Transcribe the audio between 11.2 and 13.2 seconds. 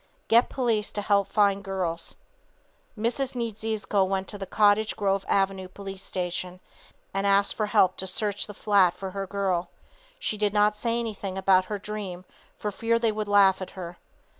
about her dream for fear they